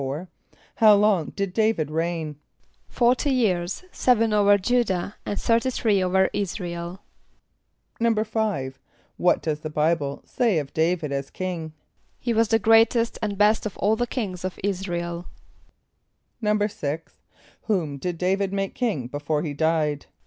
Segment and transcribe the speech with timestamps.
[0.41, 2.37] = How long did D[=a]´vid reign?
[2.89, 7.03] =Forty years, seven over J[=u]´dah and thirty three over [)I][s+]´ra el.=
[8.01, 8.73] =5.=
[9.17, 11.73] What does the Bible say of D[=a]´vid as king?
[12.19, 15.27] =He was the greatest and best of all the kings of [)I][s+]´ra el.=
[16.41, 17.01] =6.=
[17.67, 20.07] Whom did D[=a]´vid make king before he died?